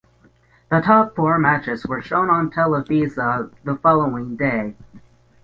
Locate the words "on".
2.31-2.49